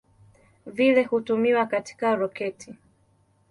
[0.65, 2.75] Vile hutumiwa katika roketi.